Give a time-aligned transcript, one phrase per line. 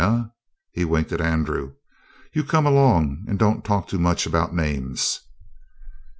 [0.01, 0.23] Eh?"
[0.71, 1.73] He winked at Andrew.
[2.33, 5.19] "You come along and don't talk too much about names."